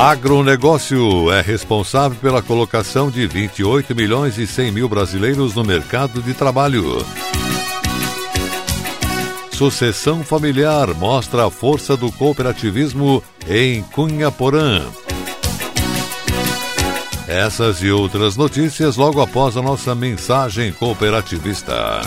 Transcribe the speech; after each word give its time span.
Agronegócio 0.00 1.28
é 1.32 1.40
responsável 1.40 2.16
pela 2.20 2.40
colocação 2.40 3.10
de 3.10 3.26
28 3.26 3.96
milhões 3.96 4.38
e 4.38 4.46
100 4.46 4.70
mil 4.70 4.88
brasileiros 4.88 5.56
no 5.56 5.64
mercado 5.64 6.22
de 6.22 6.34
trabalho. 6.34 7.04
Sucessão 9.50 10.22
familiar 10.22 10.94
mostra 10.94 11.48
a 11.48 11.50
força 11.50 11.96
do 11.96 12.12
cooperativismo 12.12 13.20
em 13.48 13.82
Cunha 13.82 14.30
Porã. 14.30 14.82
Essas 17.26 17.82
e 17.82 17.90
outras 17.90 18.36
notícias 18.36 18.96
logo 18.96 19.20
após 19.20 19.56
a 19.56 19.62
nossa 19.62 19.96
mensagem 19.96 20.72
cooperativista. 20.72 22.02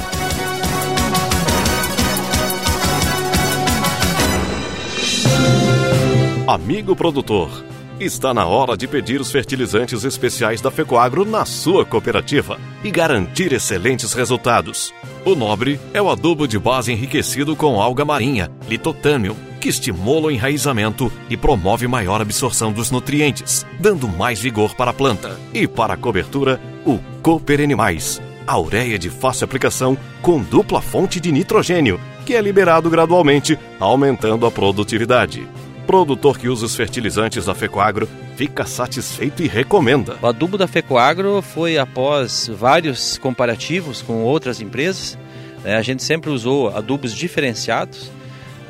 Amigo 6.47 6.95
produtor 6.95 7.70
Está 8.01 8.33
na 8.33 8.47
hora 8.47 8.75
de 8.75 8.87
pedir 8.87 9.21
os 9.21 9.31
fertilizantes 9.31 10.03
especiais 10.03 10.59
da 10.59 10.71
Fecoagro 10.71 11.23
na 11.23 11.45
sua 11.45 11.85
cooperativa 11.85 12.59
e 12.83 12.89
garantir 12.89 13.53
excelentes 13.53 14.13
resultados. 14.13 14.91
O 15.23 15.35
Nobre 15.35 15.79
é 15.93 16.01
o 16.01 16.09
adubo 16.09 16.47
de 16.47 16.57
base 16.57 16.91
enriquecido 16.91 17.55
com 17.55 17.79
alga 17.79 18.03
marinha, 18.03 18.49
litotâmio, 18.67 19.37
que 19.59 19.69
estimula 19.69 20.29
o 20.29 20.31
enraizamento 20.31 21.11
e 21.29 21.37
promove 21.37 21.87
maior 21.87 22.19
absorção 22.19 22.71
dos 22.71 22.89
nutrientes, 22.89 23.67
dando 23.79 24.07
mais 24.07 24.39
vigor 24.39 24.73
para 24.73 24.89
a 24.89 24.95
planta. 24.95 25.39
E 25.53 25.67
para 25.67 25.93
a 25.93 25.97
cobertura, 25.97 26.59
o 26.83 26.97
Cooper 27.21 27.61
Animais, 27.61 28.19
a 28.47 28.59
ureia 28.59 28.97
de 28.97 29.11
fácil 29.11 29.45
aplicação 29.45 29.95
com 30.23 30.41
dupla 30.41 30.81
fonte 30.81 31.19
de 31.19 31.31
nitrogênio, 31.31 32.01
que 32.25 32.33
é 32.33 32.41
liberado 32.41 32.89
gradualmente, 32.89 33.59
aumentando 33.79 34.47
a 34.47 34.49
produtividade 34.49 35.47
produtor 35.85 36.37
que 36.37 36.47
usa 36.47 36.65
os 36.65 36.75
fertilizantes 36.75 37.45
da 37.45 37.55
Fecoagro 37.55 38.07
fica 38.35 38.65
satisfeito 38.65 39.43
e 39.43 39.47
recomenda. 39.47 40.17
O 40.21 40.27
adubo 40.27 40.57
da 40.57 40.67
Fecoagro 40.67 41.41
foi 41.41 41.77
após 41.77 42.49
vários 42.53 43.17
comparativos 43.17 44.01
com 44.01 44.23
outras 44.23 44.61
empresas. 44.61 45.17
Né? 45.63 45.75
A 45.75 45.81
gente 45.81 46.03
sempre 46.03 46.29
usou 46.29 46.75
adubos 46.75 47.13
diferenciados. 47.13 48.09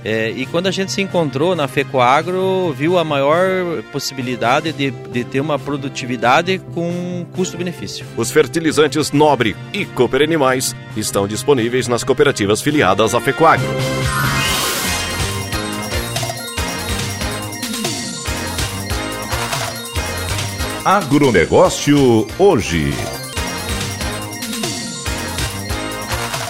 É, 0.04 0.32
e 0.32 0.48
quando 0.48 0.66
a 0.66 0.72
gente 0.72 0.92
se 0.92 1.02
encontrou 1.02 1.56
na 1.56 1.68
Fecoagro, 1.68 2.74
viu 2.74 2.98
a 2.98 3.04
maior 3.04 3.84
possibilidade 3.92 4.74
de, 4.74 4.90
de 4.90 5.24
ter 5.24 5.40
uma 5.40 5.60
produtividade 5.60 6.60
com 6.74 7.26
custo-benefício. 7.34 8.06
Os 8.18 8.32
fertilizantes 8.32 9.12
Nobre 9.12 9.56
e 9.72 9.86
Cooper 9.86 10.24
Animais 10.24 10.76
estão 10.98 11.28
disponíveis 11.28 11.88
nas 11.88 12.04
cooperativas 12.04 12.62
filiadas 12.62 13.14
à 13.14 13.22
Fecoagro. 13.22 13.70
Agronegócio 20.84 22.26
hoje. 22.40 22.92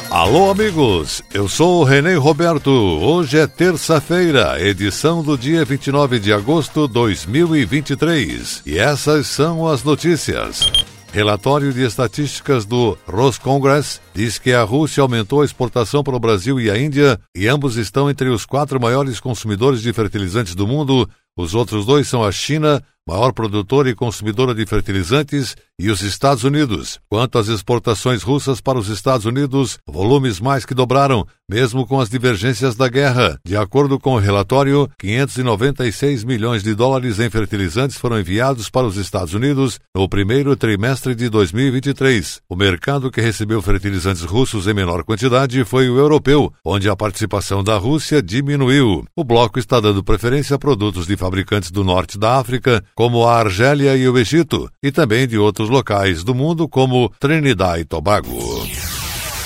Alô, 0.10 0.50
amigos, 0.50 1.22
eu 1.34 1.50
sou 1.50 1.82
o 1.82 1.84
Renê 1.84 2.16
Roberto. 2.16 2.72
Hoje 2.72 3.38
é 3.38 3.46
terça-feira, 3.46 4.58
edição 4.66 5.22
do 5.22 5.38
dia 5.38 5.66
29 5.66 6.18
de 6.18 6.32
agosto 6.32 6.88
de 6.88 6.94
2023. 6.94 8.62
E 8.66 8.80
essas 8.80 9.28
são 9.28 9.68
as 9.68 9.84
notícias. 9.84 10.72
Relatório 11.12 11.74
de 11.74 11.84
estatísticas 11.84 12.64
do 12.64 12.98
Roscongress 13.06 14.00
diz 14.14 14.40
que 14.40 14.54
a 14.54 14.64
Rússia 14.64 15.02
aumentou 15.02 15.42
a 15.42 15.46
exportação 15.46 16.02
para 16.02 16.16
o 16.16 16.20
Brasil 16.20 16.58
e 16.58 16.72
a 16.72 16.78
Índia, 16.78 17.20
e 17.36 17.50
ambos 17.50 17.76
estão 17.76 18.10
entre 18.10 18.30
os 18.30 18.46
quatro 18.46 18.80
maiores 18.80 19.20
consumidores 19.20 19.82
de 19.82 19.92
fertilizantes 19.92 20.56
do 20.56 20.66
mundo. 20.66 21.10
Os 21.38 21.56
outros 21.56 21.86
dois 21.86 22.08
são 22.08 22.24
a 22.24 22.32
China, 22.32 22.84
maior 23.08 23.32
produtora 23.32 23.90
e 23.90 23.96
consumidora 23.96 24.54
de 24.54 24.66
fertilizantes, 24.66 25.56
e 25.82 25.90
os 25.90 26.02
Estados 26.02 26.44
Unidos. 26.44 27.00
Quanto 27.10 27.40
às 27.40 27.48
exportações 27.48 28.22
russas 28.22 28.62
para 28.62 28.78
os 28.78 28.88
Estados 28.88 29.26
Unidos, 29.26 29.80
volumes 29.88 30.40
mais 30.40 30.64
que 30.64 30.76
dobraram, 30.76 31.26
mesmo 31.50 31.88
com 31.88 32.00
as 32.00 32.08
divergências 32.08 32.76
da 32.76 32.88
guerra. 32.88 33.40
De 33.44 33.58
acordo 33.58 34.00
com 34.00 34.14
o 34.14 34.20
relatório, 34.20 34.88
596 35.00 36.24
milhões 36.24 36.62
de 36.62 36.76
dólares 36.76 37.20
em 37.20 37.30
fertilizantes 37.32 37.98
foram 37.98 38.20
enviados 38.20 38.70
para 38.70 38.86
os 38.86 38.96
Estados 38.96 39.34
Unidos 39.34 39.80
no 39.96 40.08
primeiro 40.08 40.56
trimestre 40.56 41.16
de 41.16 41.30
2023. 41.30 42.42
O 42.48 42.56
mercado 42.56 43.10
que 43.10 43.20
recebeu 43.20 43.60
fertilizantes 43.62 44.22
russos 44.22 44.68
em 44.68 44.74
menor 44.74 45.04
quantidade 45.04 45.66
foi 45.66 45.90
o 45.90 45.98
europeu, 45.98 46.54
onde 46.64 46.88
a 46.88 46.96
participação 46.96 47.64
da 47.64 47.76
Rússia 47.78 48.22
diminuiu. 48.22 49.04
O 49.16 49.24
bloco 49.24 49.58
está 49.58 49.80
dando 49.80 50.04
preferência 50.04 50.56
a 50.56 50.60
produtos 50.60 51.08
de 51.08 51.18
fabricantes 51.22 51.70
do 51.70 51.84
norte 51.84 52.18
da 52.18 52.40
África, 52.40 52.84
como 52.96 53.28
a 53.28 53.38
Argélia 53.38 53.96
e 53.96 54.10
o 54.10 54.18
Egito, 54.18 54.68
e 54.82 54.92
também 54.92 55.28
de 55.28 55.38
outros 55.38 55.70
locais 55.70 56.24
do 56.24 56.34
mundo, 56.34 56.68
como 56.68 57.14
Trinidad 57.20 57.80
e 57.80 57.86
Tobago. 57.86 58.28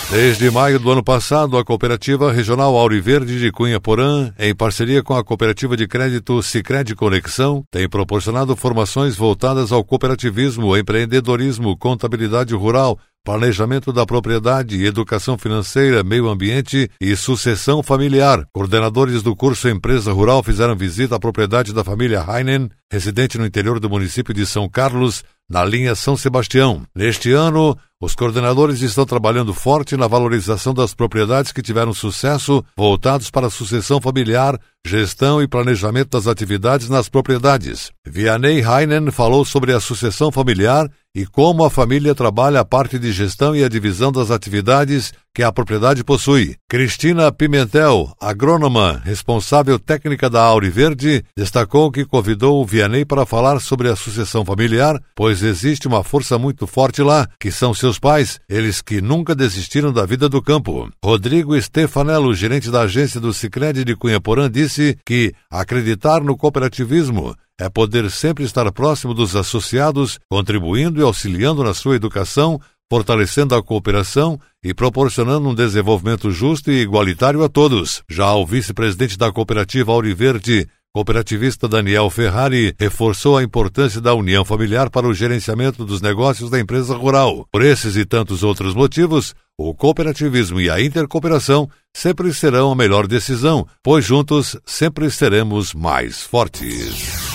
Desde 0.10 0.50
maio 0.50 0.80
do 0.80 0.90
ano 0.90 1.04
passado, 1.04 1.58
a 1.58 1.66
Cooperativa 1.66 2.32
Regional 2.32 2.78
Auriverde 2.78 3.40
de 3.40 3.52
Cunha 3.52 3.80
Porã, 3.82 4.32
em 4.40 4.56
parceria 4.56 5.04
com 5.04 5.16
a 5.16 5.24
Cooperativa 5.24 5.76
de 5.76 5.86
Crédito 5.86 6.42
Sicredi 6.42 6.96
Conexão, 6.96 7.64
tem 7.70 7.90
proporcionado 7.90 8.56
formações 8.56 9.18
voltadas 9.18 9.74
ao 9.74 9.84
cooperativismo, 9.84 10.78
empreendedorismo, 10.78 11.76
contabilidade 11.76 12.54
rural, 12.56 12.98
planejamento 13.26 13.92
da 13.92 14.06
propriedade, 14.06 14.86
educação 14.86 15.36
financeira, 15.36 16.04
meio 16.04 16.30
ambiente 16.30 16.88
e 17.02 17.16
sucessão 17.16 17.82
familiar. 17.82 18.46
Coordenadores 18.54 19.24
do 19.24 19.36
curso 19.36 19.68
Empresa 19.68 20.14
Rural 20.14 20.44
fizeram 20.44 20.76
visita 20.76 21.16
à 21.16 21.20
propriedade 21.20 21.74
da 21.74 21.84
família 21.84 22.24
Heinen, 22.26 22.70
residente 22.90 23.40
no 23.40 23.46
interior 23.46 23.80
do 23.80 23.90
município 23.90 24.32
de 24.32 24.46
São 24.46 24.70
Carlos, 24.70 25.24
na 25.50 25.64
linha 25.64 25.96
São 25.96 26.18
Sebastião. 26.18 26.84
Neste 26.96 27.32
ano, 27.32 27.78
os 28.02 28.14
coordenadores 28.14 28.82
estão 28.82 29.06
trabalhando 29.06 29.54
forte 29.54 29.96
na 29.96 30.08
valorização 30.08 30.74
das 30.74 30.94
propriedades 30.94 31.52
que 31.52 31.62
tiveram 31.62 31.94
sucesso, 31.94 32.64
voltados 32.76 33.32
para 33.32 33.48
a 33.48 33.50
sucessão 33.50 34.02
familiar, 34.02 34.60
gestão 34.86 35.42
e 35.42 35.48
planejamento 35.48 36.10
das 36.10 36.28
atividades 36.28 36.90
nas 36.90 37.08
propriedades. 37.08 37.92
Vianney 38.06 38.62
Heinen 38.62 39.12
falou 39.12 39.46
sobre 39.46 39.74
a 39.74 39.80
sucessão 39.80 40.32
familiar 40.32 40.90
e 41.16 41.26
como 41.26 41.64
a 41.64 41.70
família 41.70 42.14
trabalha 42.14 42.60
a 42.60 42.66
parte 42.66 43.00
de 43.00 43.12
gestão 43.12 43.56
e 43.56 43.64
a 43.64 43.70
divisão 43.70 44.12
das 44.12 44.32
atividades 44.32 45.14
que 45.36 45.44
a 45.44 45.52
propriedade 45.52 46.02
possui. 46.02 46.56
Cristina 46.70 47.30
Pimentel, 47.30 48.16
agrônoma, 48.22 49.02
responsável 49.04 49.78
técnica 49.78 50.30
da 50.30 50.42
Auri 50.42 50.70
Verde, 50.70 51.26
destacou 51.36 51.92
que 51.92 52.06
convidou 52.06 52.62
o 52.62 52.66
Vianney 52.66 53.04
para 53.04 53.26
falar 53.26 53.60
sobre 53.60 53.90
a 53.90 53.98
sucessão 53.98 54.46
familiar, 54.46 54.98
pois 55.14 55.44
existe 55.44 55.90
uma 55.90 56.06
força 56.06 56.40
muito 56.40 56.66
forte 56.66 57.02
lá, 57.02 57.28
que 57.38 57.52
são 57.52 57.74
seus 57.74 58.00
pais, 58.00 58.40
eles 58.48 58.82
que 58.82 59.02
nunca 59.02 59.36
desistiram 59.36 59.92
da 59.92 60.06
vida 60.06 60.30
do 60.30 60.42
campo. 60.42 60.90
Rodrigo 61.04 61.62
Stefanello, 61.62 62.34
gerente 62.34 62.72
da 62.72 62.84
agência 62.84 63.20
do 63.20 63.34
Sicredi 63.34 63.84
de 63.84 63.94
Cunha 63.94 64.22
Porã, 64.22 64.50
disse 64.50 64.98
que 65.06 65.34
acreditar 65.52 66.22
no 66.22 66.38
cooperativismo 66.38 67.36
é 67.58 67.70
poder 67.70 68.12
sempre 68.12 68.44
estar 68.44 68.70
próximo 68.74 69.14
dos 69.14 69.34
associados, 69.34 70.20
contribuindo 70.30 71.00
e 71.00 71.04
auxiliando 71.04 71.64
na 71.64 71.74
sua 71.74 71.96
educação, 71.96 72.60
fortalecendo 72.90 73.56
a 73.56 73.64
cooperação 73.64 74.40
e 74.64 74.74
proporcionando 74.74 75.50
um 75.50 75.56
desenvolvimento 75.56 76.32
justo 76.32 76.72
e 76.72 76.82
igualitário 76.82 77.44
a 77.44 77.50
todos. 77.50 78.04
Já 78.10 78.34
o 78.34 78.46
vice-presidente 78.46 79.18
da 79.18 79.32
cooperativa 79.32 79.92
Auriverde, 79.92 80.68
cooperativista 80.94 81.68
Daniel 81.68 82.10
Ferrari 82.10 82.74
reforçou 82.80 83.38
a 83.38 83.44
importância 83.44 84.00
da 84.00 84.14
união 84.14 84.46
familiar 84.46 84.90
para 84.90 85.06
o 85.06 85.14
gerenciamento 85.14 85.84
dos 85.84 86.02
negócios 86.02 86.50
da 86.50 86.58
empresa 86.58 86.96
rural. 86.96 87.46
Por 87.52 87.62
esses 87.62 87.98
e 87.98 88.06
tantos 88.06 88.44
outros 88.44 88.74
motivos, 88.74 89.36
o 89.58 89.74
cooperativismo 89.74 90.62
e 90.62 90.70
a 90.70 90.82
intercooperação 90.82 91.70
sempre 91.94 92.34
serão 92.34 92.72
a 92.72 92.76
melhor 92.76 93.08
decisão, 93.08 93.68
pois 93.84 94.06
juntos 94.06 94.58
sempre 94.66 95.12
seremos 95.12 95.74
mais 95.74 96.24
fortes. 96.24 97.35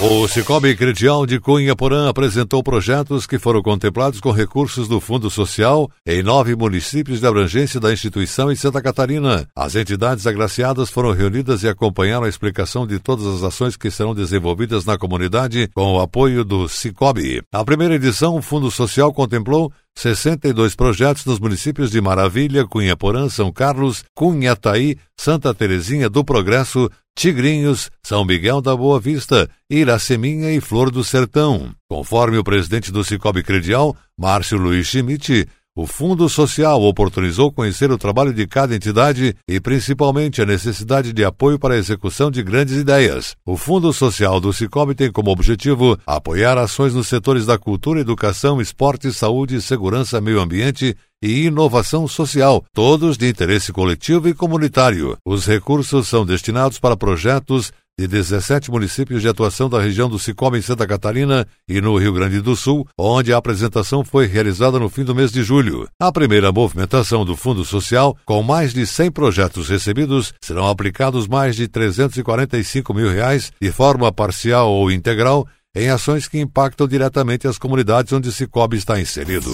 O 0.00 0.28
Cicobi 0.28 0.76
Credial 0.76 1.26
de 1.26 1.40
Cunha 1.40 1.74
Porã 1.74 2.08
apresentou 2.08 2.62
projetos 2.62 3.26
que 3.26 3.36
foram 3.36 3.60
contemplados 3.60 4.20
com 4.20 4.30
recursos 4.30 4.86
do 4.86 5.00
Fundo 5.00 5.28
Social 5.28 5.90
em 6.06 6.22
nove 6.22 6.54
municípios 6.54 7.18
de 7.18 7.26
abrangência 7.26 7.80
da 7.80 7.92
instituição 7.92 8.52
em 8.52 8.54
Santa 8.54 8.80
Catarina. 8.80 9.48
As 9.56 9.74
entidades 9.74 10.24
agraciadas 10.24 10.88
foram 10.88 11.10
reunidas 11.10 11.64
e 11.64 11.68
acompanharam 11.68 12.26
a 12.26 12.28
explicação 12.28 12.86
de 12.86 13.00
todas 13.00 13.26
as 13.26 13.42
ações 13.42 13.76
que 13.76 13.90
serão 13.90 14.14
desenvolvidas 14.14 14.84
na 14.84 14.96
comunidade 14.96 15.68
com 15.74 15.94
o 15.94 16.00
apoio 16.00 16.44
do 16.44 16.68
Cicobi. 16.68 17.42
A 17.52 17.64
primeira 17.64 17.96
edição, 17.96 18.36
o 18.36 18.42
Fundo 18.42 18.70
Social 18.70 19.12
contemplou 19.12 19.72
62 19.98 20.76
projetos 20.76 21.24
nos 21.24 21.40
municípios 21.40 21.90
de 21.90 22.00
Maravilha, 22.00 22.64
Cunha 22.64 22.96
Porã, 22.96 23.28
São 23.28 23.50
Carlos, 23.50 24.04
Cunhataí, 24.14 24.96
Santa 25.16 25.52
Terezinha 25.52 26.08
do 26.08 26.24
Progresso, 26.24 26.88
Tigrinhos, 27.16 27.90
São 28.00 28.24
Miguel 28.24 28.60
da 28.60 28.76
Boa 28.76 29.00
Vista, 29.00 29.50
Iraceminha 29.68 30.52
e 30.52 30.60
Flor 30.60 30.92
do 30.92 31.02
Sertão. 31.02 31.72
Conforme 31.90 32.38
o 32.38 32.44
presidente 32.44 32.92
do 32.92 33.02
Cicobi 33.02 33.42
Credial, 33.42 33.96
Márcio 34.16 34.56
Luiz 34.56 34.86
Schmidt, 34.86 35.48
o 35.78 35.86
Fundo 35.86 36.28
Social 36.28 36.82
oportunizou 36.82 37.52
conhecer 37.52 37.88
o 37.92 37.96
trabalho 37.96 38.34
de 38.34 38.48
cada 38.48 38.74
entidade 38.74 39.36
e 39.46 39.60
principalmente 39.60 40.42
a 40.42 40.44
necessidade 40.44 41.12
de 41.12 41.24
apoio 41.24 41.56
para 41.56 41.74
a 41.74 41.78
execução 41.78 42.32
de 42.32 42.42
grandes 42.42 42.74
ideias. 42.74 43.36
O 43.46 43.56
Fundo 43.56 43.92
Social 43.92 44.40
do 44.40 44.52
Cicobi 44.52 44.96
tem 44.96 45.12
como 45.12 45.30
objetivo 45.30 45.96
apoiar 46.04 46.58
ações 46.58 46.94
nos 46.94 47.06
setores 47.06 47.46
da 47.46 47.56
cultura, 47.56 48.00
educação, 48.00 48.60
esporte, 48.60 49.12
saúde, 49.12 49.62
segurança, 49.62 50.20
meio 50.20 50.40
ambiente 50.40 50.96
e 51.22 51.44
inovação 51.44 52.08
social, 52.08 52.64
todos 52.74 53.16
de 53.16 53.28
interesse 53.28 53.72
coletivo 53.72 54.28
e 54.28 54.34
comunitário. 54.34 55.16
Os 55.24 55.46
recursos 55.46 56.08
são 56.08 56.26
destinados 56.26 56.80
para 56.80 56.96
projetos 56.96 57.72
de 57.98 58.06
17 58.06 58.70
municípios 58.70 59.20
de 59.20 59.28
atuação 59.28 59.68
da 59.68 59.80
região 59.80 60.08
do 60.08 60.18
Cicobi 60.18 60.58
em 60.58 60.62
Santa 60.62 60.86
Catarina 60.86 61.46
e 61.68 61.80
no 61.80 61.96
Rio 61.96 62.12
Grande 62.12 62.40
do 62.40 62.54
Sul, 62.54 62.86
onde 62.96 63.32
a 63.32 63.36
apresentação 63.36 64.04
foi 64.04 64.26
realizada 64.26 64.78
no 64.78 64.88
fim 64.88 65.02
do 65.02 65.14
mês 65.14 65.32
de 65.32 65.42
julho. 65.42 65.88
A 66.00 66.12
primeira 66.12 66.52
movimentação 66.52 67.24
do 67.24 67.36
Fundo 67.36 67.64
Social, 67.64 68.16
com 68.24 68.42
mais 68.42 68.72
de 68.72 68.86
100 68.86 69.10
projetos 69.10 69.68
recebidos, 69.68 70.32
serão 70.40 70.68
aplicados 70.68 71.26
mais 71.26 71.56
de 71.56 71.66
345 71.66 72.94
mil 72.94 73.10
reais 73.10 73.50
de 73.60 73.72
forma 73.72 74.12
parcial 74.12 74.70
ou 74.70 74.90
integral 74.92 75.46
em 75.74 75.90
ações 75.90 76.28
que 76.28 76.38
impactam 76.38 76.86
diretamente 76.86 77.46
as 77.46 77.58
comunidades 77.58 78.12
onde 78.12 78.32
Cicobi 78.32 78.76
está 78.76 79.00
inserido. 79.00 79.50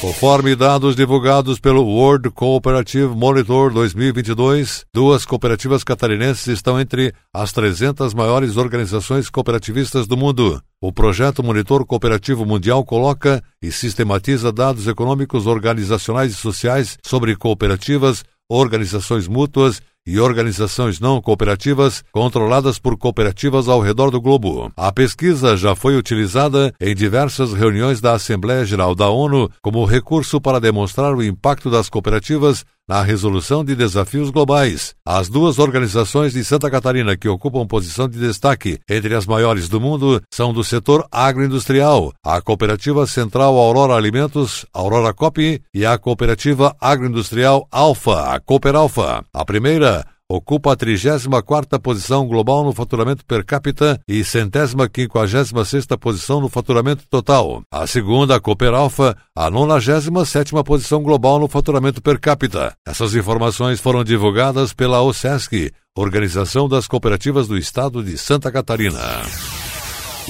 Conforme 0.00 0.54
dados 0.54 0.94
divulgados 0.94 1.58
pelo 1.58 1.82
World 1.82 2.30
Cooperative 2.30 3.14
Monitor 3.14 3.72
2022, 3.72 4.84
duas 4.92 5.24
cooperativas 5.24 5.82
catarinenses 5.82 6.46
estão 6.48 6.78
entre 6.78 7.14
as 7.32 7.50
300 7.50 8.12
maiores 8.12 8.58
organizações 8.58 9.30
cooperativistas 9.30 10.06
do 10.06 10.14
mundo. 10.14 10.62
O 10.82 10.92
projeto 10.92 11.42
Monitor 11.42 11.86
Cooperativo 11.86 12.44
Mundial 12.44 12.84
coloca 12.84 13.42
e 13.62 13.72
sistematiza 13.72 14.52
dados 14.52 14.86
econômicos, 14.86 15.46
organizacionais 15.46 16.32
e 16.32 16.36
sociais 16.36 16.98
sobre 17.02 17.34
cooperativas, 17.34 18.22
organizações 18.50 19.26
mútuas 19.26 19.80
e 20.06 20.20
organizações 20.20 21.00
não 21.00 21.20
cooperativas 21.20 22.04
controladas 22.12 22.78
por 22.78 22.96
cooperativas 22.96 23.68
ao 23.68 23.80
redor 23.80 24.10
do 24.10 24.20
globo. 24.20 24.70
A 24.76 24.92
pesquisa 24.92 25.56
já 25.56 25.74
foi 25.74 25.96
utilizada 25.96 26.72
em 26.80 26.94
diversas 26.94 27.52
reuniões 27.52 28.00
da 28.00 28.12
Assembleia 28.12 28.64
Geral 28.64 28.94
da 28.94 29.08
ONU 29.08 29.50
como 29.60 29.84
recurso 29.84 30.40
para 30.40 30.60
demonstrar 30.60 31.14
o 31.14 31.22
impacto 31.22 31.70
das 31.70 31.88
cooperativas 31.88 32.64
na 32.88 33.02
resolução 33.02 33.64
de 33.64 33.74
desafios 33.74 34.30
globais. 34.30 34.94
As 35.04 35.28
duas 35.28 35.58
organizações 35.58 36.32
de 36.32 36.44
Santa 36.44 36.70
Catarina 36.70 37.16
que 37.16 37.28
ocupam 37.28 37.66
posição 37.66 38.08
de 38.08 38.18
destaque 38.18 38.78
entre 38.88 39.14
as 39.14 39.26
maiores 39.26 39.68
do 39.68 39.80
mundo 39.80 40.22
são 40.32 40.52
do 40.52 40.62
setor 40.62 41.06
agroindustrial, 41.10 42.12
a 42.24 42.40
Cooperativa 42.40 43.06
Central 43.06 43.56
Aurora 43.56 43.94
Alimentos, 43.94 44.64
Aurora 44.72 45.12
Cop, 45.12 45.62
e 45.74 45.86
a 45.86 45.98
Cooperativa 45.98 46.74
Agroindustrial 46.80 47.66
Alfa, 47.70 48.34
a 48.34 48.40
Cooper 48.40 48.74
Alfa. 48.74 49.24
A 49.32 49.44
primeira 49.44 50.04
ocupa 50.28 50.72
a 50.72 50.76
34ª 50.76 51.78
posição 51.80 52.26
global 52.26 52.64
no 52.64 52.72
faturamento 52.72 53.24
per 53.24 53.44
capita 53.44 54.00
e 54.08 54.24
centésima 54.24 54.88
quinquagésima 54.88 55.64
sexta 55.64 55.96
posição 55.96 56.40
no 56.40 56.48
faturamento 56.48 57.04
total. 57.08 57.62
A 57.70 57.86
segunda, 57.86 58.36
a 58.36 58.40
Cooper 58.40 58.74
Alpha, 58.74 59.16
a 59.34 59.50
97ª 59.50 60.64
posição 60.64 61.02
global 61.02 61.38
no 61.38 61.48
faturamento 61.48 62.02
per 62.02 62.18
capita. 62.18 62.76
Essas 62.86 63.14
informações 63.14 63.80
foram 63.80 64.02
divulgadas 64.02 64.72
pela 64.72 65.02
OSESC, 65.02 65.72
Organização 65.96 66.68
das 66.68 66.86
Cooperativas 66.86 67.48
do 67.48 67.56
Estado 67.56 68.02
de 68.02 68.18
Santa 68.18 68.50
Catarina. 68.50 69.00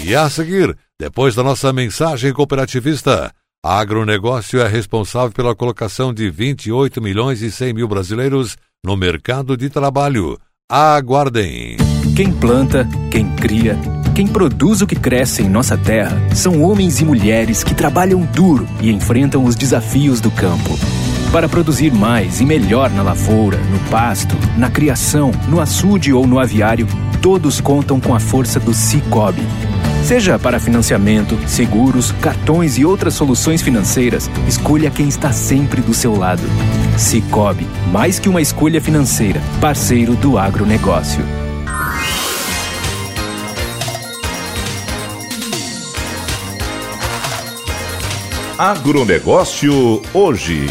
E 0.05 0.15
a 0.15 0.29
seguir, 0.29 0.77
depois 1.01 1.35
da 1.35 1.43
nossa 1.43 1.73
mensagem 1.73 2.33
cooperativista, 2.33 3.33
agronegócio 3.65 4.61
é 4.61 4.69
responsável 4.69 5.33
pela 5.33 5.57
colocação 5.57 6.13
de 6.13 6.31
28 6.31 7.01
milhões 7.01 7.41
e 7.41 7.51
100 7.51 7.73
mil 7.73 7.89
brasileiros 7.89 8.57
no 8.87 8.97
mercado 8.97 9.57
de 9.57 9.69
trabalho. 9.69 10.39
Aguardem! 10.71 11.77
Quem 12.15 12.31
planta, 12.33 12.89
quem 13.11 13.29
cria, 13.35 13.77
quem 14.15 14.29
produz 14.29 14.81
o 14.81 14.87
que 14.87 14.95
cresce 14.95 15.43
em 15.43 15.49
nossa 15.49 15.77
terra 15.77 16.17
são 16.33 16.63
homens 16.63 17.01
e 17.01 17.05
mulheres 17.05 17.65
que 17.65 17.75
trabalham 17.75 18.21
duro 18.21 18.65
e 18.81 18.93
enfrentam 18.93 19.45
os 19.45 19.57
desafios 19.57 20.21
do 20.21 20.31
campo. 20.31 20.79
Para 21.33 21.49
produzir 21.49 21.93
mais 21.93 22.41
e 22.41 22.47
melhor 22.47 22.89
na 22.91 23.03
lavoura, 23.03 23.59
no 23.59 23.81
pasto, 23.91 24.37
na 24.57 24.71
criação, 24.71 25.33
no 25.49 25.61
açude 25.61 26.13
ou 26.13 26.25
no 26.25 26.39
aviário, 26.39 26.87
todos 27.21 27.61
contam 27.61 27.99
com 27.99 28.15
a 28.15 28.21
força 28.21 28.61
do 28.61 28.73
Cicobi 28.73 29.43
Seja 30.07 30.39
para 30.39 30.61
financiamento, 30.61 31.37
seguros, 31.49 32.13
cartões 32.21 32.79
e 32.79 32.85
outras 32.85 33.15
soluções 33.15 33.61
financeiras, 33.61 34.31
escolha 34.47 34.89
quem 34.89 35.09
está 35.09 35.33
sempre 35.33 35.81
do 35.81 35.93
seu 35.93 36.17
lado. 36.17 36.45
Cicobi, 36.99 37.67
mais 37.93 38.19
que 38.19 38.29
uma 38.29 38.41
escolha 38.41 38.81
financeira, 38.81 39.41
parceiro 39.61 40.15
do 40.17 40.39
agronegócio. 40.39 41.23
Agronegócio 48.59 50.01
hoje. 50.15 50.67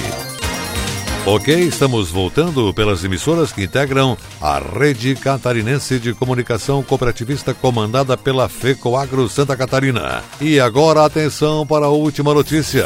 Ok, 1.27 1.55
estamos 1.59 2.09
voltando 2.09 2.73
pelas 2.73 3.03
emissoras 3.03 3.51
que 3.51 3.63
integram 3.63 4.17
a 4.41 4.59
Rede 4.59 5.15
Catarinense 5.15 5.99
de 5.99 6.13
Comunicação 6.13 6.81
Cooperativista 6.81 7.53
comandada 7.53 8.17
pela 8.17 8.49
FECOAGRO 8.49 9.29
Santa 9.29 9.55
Catarina. 9.55 10.23
E 10.41 10.59
agora 10.59 11.05
atenção 11.05 11.65
para 11.65 11.85
a 11.85 11.89
última 11.89 12.33
notícia. 12.33 12.85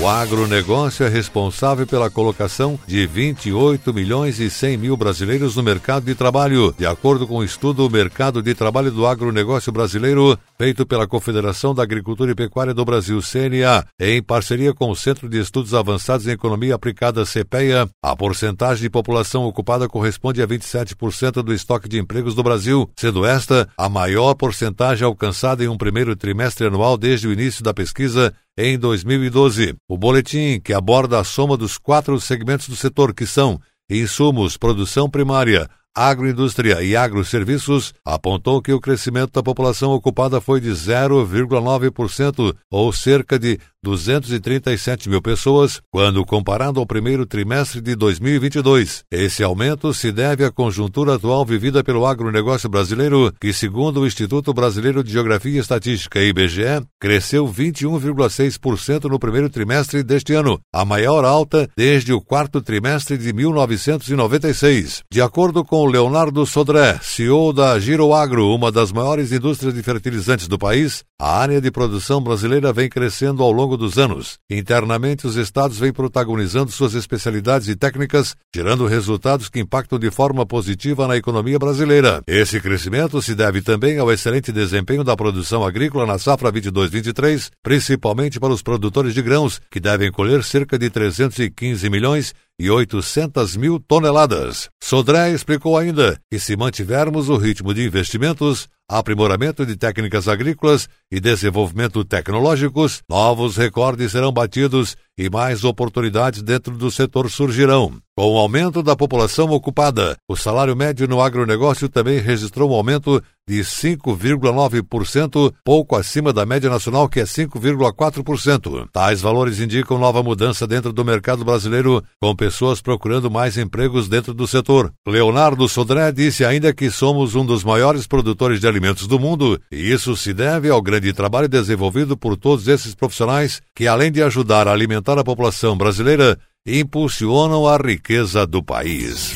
O 0.00 0.08
agronegócio 0.08 1.04
é 1.04 1.08
responsável 1.08 1.86
pela 1.86 2.10
colocação 2.10 2.80
de 2.86 3.06
28 3.06 3.92
milhões 3.92 4.40
e 4.40 4.48
100 4.48 4.76
mil 4.78 4.96
brasileiros 4.96 5.54
no 5.54 5.62
mercado 5.62 6.04
de 6.06 6.14
trabalho, 6.14 6.74
de 6.76 6.86
acordo 6.86 7.26
com 7.26 7.36
o 7.36 7.44
estudo 7.44 7.88
Mercado 7.90 8.42
de 8.42 8.54
Trabalho 8.54 8.90
do 8.90 9.06
Agronegócio 9.06 9.70
Brasileiro, 9.70 10.36
feito 10.58 10.86
pela 10.86 11.06
Confederação 11.06 11.74
da 11.74 11.82
Agricultura 11.82 12.32
e 12.32 12.34
Pecuária 12.34 12.72
do 12.72 12.84
Brasil, 12.84 13.20
CNA, 13.20 13.86
em 14.00 14.22
parceria 14.22 14.72
com 14.72 14.90
o 14.90 14.96
Centro 14.96 15.28
de 15.28 15.38
Estudos 15.38 15.74
Avançados 15.74 16.26
em 16.26 16.32
Economia 16.32 16.74
Aplicada, 16.74 17.24
CPEA. 17.24 17.88
A 18.02 18.16
porcentagem 18.16 18.82
de 18.82 18.90
população 18.90 19.44
ocupada 19.44 19.86
corresponde 19.88 20.42
a 20.42 20.48
27% 20.48 21.42
do 21.42 21.52
estoque 21.52 21.88
de 21.88 21.98
empregos 21.98 22.34
do 22.34 22.42
Brasil, 22.42 22.90
sendo 22.96 23.26
esta 23.26 23.68
a 23.76 23.88
maior 23.90 24.34
porcentagem 24.34 25.06
alcançada 25.06 25.62
em 25.62 25.68
um 25.68 25.76
primeiro 25.76 26.16
trimestre 26.16 26.66
anual 26.66 26.96
desde 26.96 27.28
o 27.28 27.32
início 27.32 27.62
da 27.62 27.74
pesquisa 27.74 28.32
em 28.56 28.78
2012. 28.78 29.74
O 29.88 29.96
boletim, 29.96 30.60
que 30.60 30.72
aborda 30.72 31.18
a 31.18 31.24
soma 31.24 31.56
dos 31.56 31.78
quatro 31.78 32.20
segmentos 32.20 32.68
do 32.68 32.76
setor, 32.76 33.14
que 33.14 33.26
são 33.26 33.60
insumos, 33.90 34.56
produção 34.56 35.08
primária, 35.08 35.68
agroindústria 35.94 36.82
e 36.82 36.96
agroserviços, 36.96 37.92
apontou 38.04 38.62
que 38.62 38.72
o 38.72 38.80
crescimento 38.80 39.32
da 39.32 39.42
população 39.42 39.92
ocupada 39.92 40.40
foi 40.40 40.60
de 40.60 40.70
0,9%, 40.70 42.54
ou 42.70 42.92
cerca 42.92 43.38
de 43.38 43.58
237 43.84 45.08
mil 45.08 45.20
pessoas, 45.20 45.80
quando 45.90 46.24
comparado 46.24 46.78
ao 46.78 46.86
primeiro 46.86 47.26
trimestre 47.26 47.80
de 47.80 47.96
2022. 47.96 49.02
Esse 49.10 49.42
aumento 49.42 49.92
se 49.92 50.12
deve 50.12 50.44
à 50.44 50.52
conjuntura 50.52 51.16
atual 51.16 51.44
vivida 51.44 51.82
pelo 51.82 52.06
agronegócio 52.06 52.68
brasileiro, 52.68 53.32
que, 53.40 53.52
segundo 53.52 54.00
o 54.00 54.06
Instituto 54.06 54.54
Brasileiro 54.54 55.02
de 55.02 55.12
Geografia 55.12 55.56
e 55.56 55.58
Estatística, 55.58 56.20
IBGE, 56.20 56.86
cresceu 57.00 57.46
21,6% 57.46 59.04
no 59.10 59.18
primeiro 59.18 59.50
trimestre 59.50 60.04
deste 60.04 60.32
ano, 60.32 60.60
a 60.72 60.84
maior 60.84 61.24
alta 61.24 61.68
desde 61.76 62.12
o 62.12 62.20
quarto 62.20 62.62
trimestre 62.62 63.18
de 63.18 63.32
1996. 63.32 65.02
De 65.10 65.20
acordo 65.20 65.64
com 65.64 65.86
Leonardo 65.86 66.46
Sodré, 66.46 67.00
CEO 67.02 67.52
da 67.52 67.80
Giroagro, 67.80 68.54
uma 68.54 68.70
das 68.70 68.92
maiores 68.92 69.32
indústrias 69.32 69.74
de 69.74 69.82
fertilizantes 69.82 70.46
do 70.46 70.56
país, 70.56 71.02
a 71.24 71.38
área 71.38 71.60
de 71.60 71.70
produção 71.70 72.20
brasileira 72.20 72.72
vem 72.72 72.88
crescendo 72.88 73.44
ao 73.44 73.52
longo 73.52 73.76
dos 73.76 73.96
anos. 73.96 74.40
Internamente, 74.50 75.24
os 75.24 75.36
estados 75.36 75.78
vêm 75.78 75.92
protagonizando 75.92 76.72
suas 76.72 76.94
especialidades 76.94 77.68
e 77.68 77.76
técnicas, 77.76 78.34
gerando 78.52 78.88
resultados 78.88 79.48
que 79.48 79.60
impactam 79.60 80.00
de 80.00 80.10
forma 80.10 80.44
positiva 80.44 81.06
na 81.06 81.16
economia 81.16 81.60
brasileira. 81.60 82.24
Esse 82.26 82.60
crescimento 82.60 83.22
se 83.22 83.36
deve 83.36 83.62
também 83.62 84.00
ao 84.00 84.10
excelente 84.10 84.50
desempenho 84.50 85.04
da 85.04 85.16
produção 85.16 85.64
agrícola 85.64 86.04
na 86.06 86.18
safra 86.18 86.50
22-23, 86.50 87.50
principalmente 87.62 88.40
para 88.40 88.52
os 88.52 88.60
produtores 88.60 89.14
de 89.14 89.22
grãos, 89.22 89.60
que 89.70 89.78
devem 89.78 90.10
colher 90.10 90.42
cerca 90.42 90.76
de 90.76 90.90
315 90.90 91.88
milhões 91.88 92.34
e 92.58 92.70
800 92.70 93.56
mil 93.56 93.80
toneladas. 93.80 94.68
Sodré 94.82 95.32
explicou 95.32 95.76
ainda 95.76 96.20
que 96.30 96.38
se 96.38 96.56
mantivermos 96.56 97.28
o 97.28 97.36
ritmo 97.36 97.74
de 97.74 97.84
investimentos, 97.84 98.68
aprimoramento 98.88 99.64
de 99.64 99.76
técnicas 99.76 100.28
agrícolas 100.28 100.88
e 101.10 101.18
desenvolvimento 101.18 102.04
tecnológicos, 102.04 103.02
novos 103.08 103.56
recordes 103.56 104.12
serão 104.12 104.32
batidos 104.32 104.96
e 105.16 105.30
mais 105.30 105.64
oportunidades 105.64 106.42
dentro 106.42 106.76
do 106.76 106.90
setor 106.90 107.30
surgirão. 107.30 107.98
Com 108.14 108.30
o 108.30 108.36
aumento 108.36 108.82
da 108.82 108.94
população 108.94 109.50
ocupada, 109.52 110.18
o 110.28 110.36
salário 110.36 110.76
médio 110.76 111.08
no 111.08 111.22
agronegócio 111.22 111.88
também 111.88 112.18
registrou 112.18 112.70
um 112.70 112.74
aumento 112.74 113.22
de 113.48 113.60
5,9%, 113.60 115.52
pouco 115.64 115.96
acima 115.96 116.30
da 116.30 116.44
média 116.44 116.68
nacional, 116.68 117.08
que 117.08 117.20
é 117.20 117.24
5,4%. 117.24 118.86
Tais 118.92 119.22
valores 119.22 119.60
indicam 119.60 119.98
nova 119.98 120.22
mudança 120.22 120.66
dentro 120.66 120.92
do 120.92 121.02
mercado 121.02 121.42
brasileiro, 121.42 122.04
com 122.20 122.36
pessoas 122.36 122.82
procurando 122.82 123.30
mais 123.30 123.56
empregos 123.56 124.10
dentro 124.10 124.34
do 124.34 124.46
setor. 124.46 124.92
Leonardo 125.08 125.66
Sodré 125.66 126.12
disse 126.12 126.44
ainda 126.44 126.72
que 126.74 126.90
somos 126.90 127.34
um 127.34 127.46
dos 127.46 127.64
maiores 127.64 128.06
produtores 128.06 128.60
de 128.60 128.66
alimentos 128.66 129.06
do 129.06 129.18
mundo, 129.18 129.58
e 129.72 129.90
isso 129.90 130.14
se 130.18 130.34
deve 130.34 130.68
ao 130.68 130.82
grande 130.82 131.14
trabalho 131.14 131.48
desenvolvido 131.48 132.14
por 132.14 132.36
todos 132.36 132.68
esses 132.68 132.94
profissionais 132.94 133.62
que, 133.74 133.86
além 133.88 134.12
de 134.12 134.22
ajudar 134.22 134.68
a 134.68 134.72
alimentar 134.72 135.18
a 135.18 135.24
população 135.24 135.78
brasileira, 135.78 136.38
impulsionam 136.66 137.66
a 137.66 137.76
riqueza 137.76 138.46
do 138.46 138.62
país. 138.62 139.34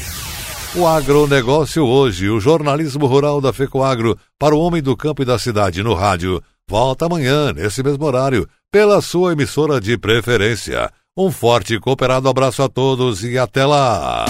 O 0.75 0.87
agronegócio 0.87 1.85
hoje, 1.85 2.29
o 2.29 2.39
jornalismo 2.39 3.07
rural 3.07 3.41
da 3.41 3.53
FECOAGro 3.53 4.17
para 4.39 4.55
o 4.55 4.61
homem 4.61 4.83
do 4.83 4.97
campo 4.97 5.23
e 5.23 5.25
da 5.25 5.39
cidade 5.39 5.83
no 5.83 5.95
rádio, 5.95 6.43
volta 6.69 7.07
amanhã, 7.07 7.53
nesse 7.53 7.83
mesmo 7.83 8.05
horário, 8.05 8.47
pela 8.71 9.01
sua 9.01 9.33
emissora 9.33 9.81
de 9.81 9.97
preferência. 9.97 10.91
Um 11.17 11.31
forte 11.31 11.75
e 11.75 11.81
cooperado 11.81 12.29
abraço 12.29 12.63
a 12.63 12.69
todos 12.69 13.25
e 13.25 13.39
até 13.39 13.65
lá! 13.65 14.27